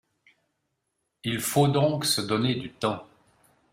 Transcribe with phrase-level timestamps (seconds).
[1.23, 3.05] Il faut donc se donner du temps.